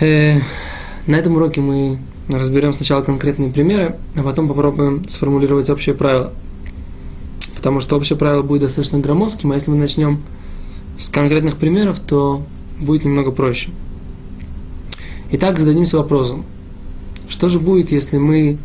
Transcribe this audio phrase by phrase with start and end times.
[0.00, 0.40] Э,
[1.06, 1.98] на этом уроке мы
[2.28, 6.32] разберем сначала конкретные примеры, а потом попробуем сформулировать общее правило.
[7.54, 10.20] Потому что общее правило будет достаточно громоздким, а если мы начнем
[10.98, 12.42] с конкретных примеров, то
[12.78, 13.70] будет немного проще.
[15.32, 16.44] Итак, зададимся вопросом.
[17.28, 18.58] Что же будет, если мы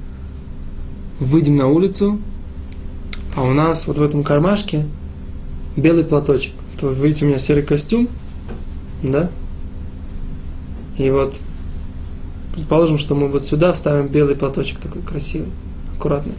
[1.20, 2.20] выйдем на улицу,
[3.36, 4.86] а у нас вот в этом кармашке
[5.78, 6.54] белый платочек.
[6.80, 8.10] То вы видите, у меня серый костюм,
[9.02, 9.32] да?
[10.98, 11.38] И вот
[12.54, 15.50] предположим, что мы вот сюда вставим белый платочек такой красивый,
[15.96, 16.34] аккуратный.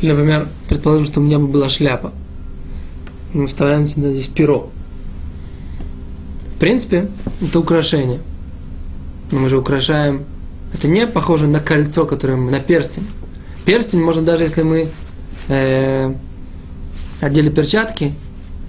[0.00, 2.12] Или, например, предположим, что у меня бы была шляпа.
[3.32, 4.70] Мы вставляем сюда здесь перо.
[6.54, 7.08] В принципе,
[7.40, 8.20] это украшение.
[9.30, 10.24] Мы же украшаем...
[10.74, 12.50] Это не похоже на кольцо, которое мы...
[12.50, 13.06] на перстень.
[13.64, 14.88] Перстень можно даже, если мы
[15.48, 16.14] э,
[17.20, 18.12] одели перчатки,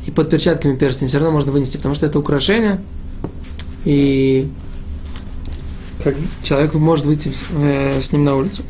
[0.05, 2.79] и под перчатками перстень все равно можно вынести, потому что это украшение,
[3.85, 4.49] и
[6.03, 8.63] как человек может выйти э, с ним на улицу.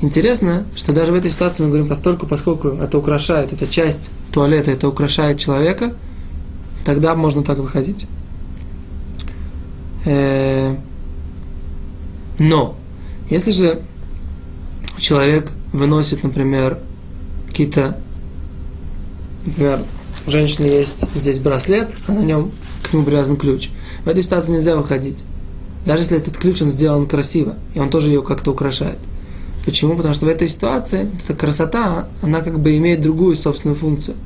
[0.00, 4.72] Интересно, что даже в этой ситуации мы говорим, постольку, поскольку это украшает, эта часть туалета,
[4.72, 5.94] это украшает человека,
[6.84, 8.06] тогда можно так выходить.
[10.04, 10.74] Э,
[12.40, 12.74] но,
[13.30, 13.82] если же
[14.98, 16.78] человек выносит, например,
[17.46, 17.96] какие-то,
[19.46, 19.82] например,
[20.26, 22.50] у женщины есть здесь браслет, а на нем
[22.92, 23.70] нему привязан ключ.
[24.04, 25.24] В этой ситуации нельзя выходить.
[25.86, 28.98] Даже если этот ключ, он сделан красиво, и он тоже ее как-то украшает.
[29.64, 29.96] Почему?
[29.96, 34.16] Потому что в этой ситуации эта красота, она как бы имеет другую собственную функцию.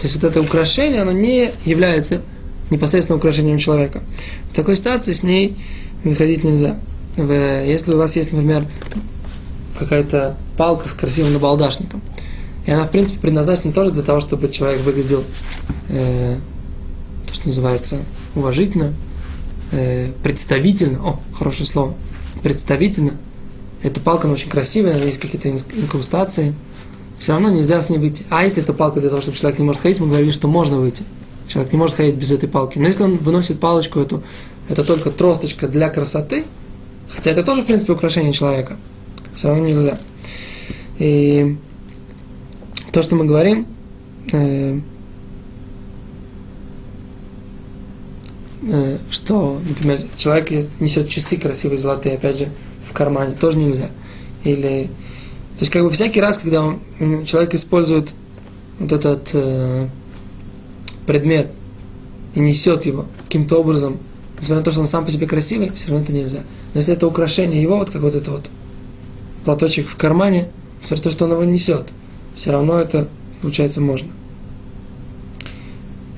[0.00, 2.22] То есть вот это украшение, оно не является
[2.70, 4.02] непосредственно украшением человека.
[4.50, 5.56] В такой ситуации с ней
[6.04, 6.78] выходить нельзя.
[7.16, 8.64] Если у вас есть, например,
[9.78, 12.00] какая-то палка с красивым набалдашником,
[12.66, 15.24] и она, в принципе, предназначена тоже для того, чтобы человек выглядел,
[15.88, 16.36] э,
[17.40, 17.98] что называется,
[18.34, 18.94] уважительно,
[19.72, 20.98] э, представительно.
[21.02, 21.94] О, хорошее слово.
[22.42, 23.12] Представительно.
[23.82, 26.54] Эта палка, она очень красивая, есть какие-то инкрустации.
[27.18, 28.24] Все равно нельзя с ней выйти.
[28.28, 30.78] А если это палка для того, чтобы человек не может ходить, мы говорили, что можно
[30.78, 31.02] выйти.
[31.48, 32.78] Человек не может ходить без этой палки.
[32.78, 34.22] Но если он выносит палочку эту,
[34.68, 36.44] это только тросточка для красоты,
[37.08, 38.76] хотя это тоже, в принципе, украшение человека,
[39.34, 39.98] все равно нельзя.
[40.98, 41.56] И
[42.92, 43.66] то, что мы говорим,
[44.32, 44.78] э,
[49.10, 50.50] что, например, человек
[50.80, 52.48] несет часы красивые, золотые, опять же,
[52.84, 53.90] в кармане, тоже нельзя.
[54.44, 54.86] Или,
[55.56, 56.80] то есть, как бы всякий раз, когда он,
[57.24, 58.10] человек использует
[58.78, 59.88] вот этот э,
[61.06, 61.50] предмет
[62.34, 63.98] и несет его каким-то образом,
[64.40, 66.40] несмотря на то, что он сам по себе красивый, все равно это нельзя.
[66.74, 68.50] Но если это украшение его, вот как вот это вот
[69.44, 70.48] платочек в кармане,
[70.82, 71.88] несмотря на то, что он его несет–
[72.34, 73.08] все равно это,
[73.42, 74.08] получается, можно.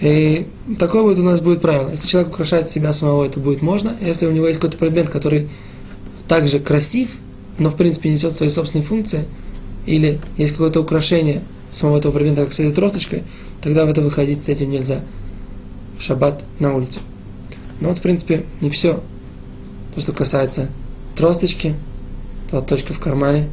[0.03, 0.49] И
[0.81, 1.91] такое вот у нас будет правило.
[1.91, 3.97] Если человек украшает себя самого, это будет можно.
[4.01, 5.49] Если у него есть какой-то предмет, который
[6.27, 7.11] также красив,
[7.59, 9.27] но в принципе несет свои собственные функции,
[9.87, 13.23] или есть какое-то украшение самого этого предмета, как с этой тросточкой,
[13.63, 15.03] тогда в это выходить с этим нельзя.
[15.97, 16.99] В шаббат на улицу.
[17.81, 19.01] Но вот, в принципе, не все.
[19.95, 20.69] То, что касается
[21.17, 21.77] тросточки,
[22.51, 23.49] платочка в кармане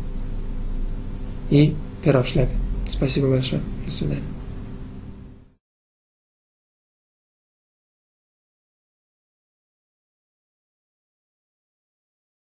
[1.51, 2.55] и пера в шляпе.
[2.87, 3.61] Спасибо большое.
[3.85, 4.38] До свидания.